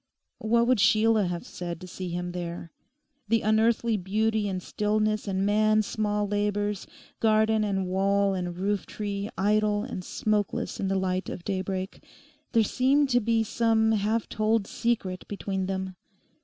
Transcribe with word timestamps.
What 0.39 0.65
would 0.65 0.79
Sheila 0.79 1.27
have 1.27 1.45
said 1.45 1.79
to 1.79 1.85
see 1.87 2.09
him 2.09 2.31
there? 2.31 2.71
The 3.27 3.41
unearthly 3.43 3.97
beauty 3.97 4.49
and 4.49 4.59
stillness, 4.63 5.27
and 5.27 5.45
man's 5.45 5.85
small 5.85 6.27
labours, 6.27 6.87
garden 7.19 7.63
and 7.63 7.85
wall 7.85 8.33
and 8.33 8.57
roof 8.57 8.87
tree 8.87 9.29
idle 9.37 9.83
and 9.83 10.03
smokeless 10.03 10.79
in 10.79 10.87
the 10.87 10.97
light 10.97 11.29
of 11.29 11.43
daybreak—there 11.45 12.63
seemed 12.63 13.09
to 13.09 13.19
be 13.19 13.43
some 13.43 13.91
half 13.91 14.27
told 14.27 14.65
secret 14.65 15.27
between 15.27 15.67
them. 15.67 15.95